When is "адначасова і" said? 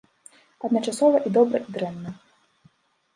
0.69-1.33